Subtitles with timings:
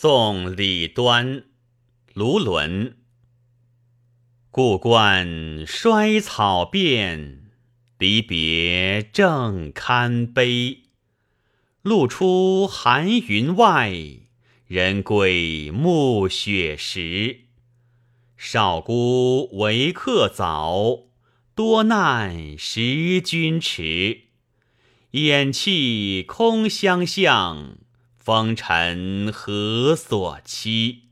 [0.00, 1.42] 宋李端，
[2.14, 2.94] 卢纶。
[4.52, 7.50] 故关衰草遍，
[7.98, 10.82] 离别正堪悲。
[11.82, 13.92] 露出寒云外，
[14.68, 17.40] 人归暮雪时。
[18.36, 21.06] 少孤为客早，
[21.56, 24.26] 多难识君迟。
[25.10, 27.78] 眼气空相向，
[28.28, 31.07] 风尘何所期？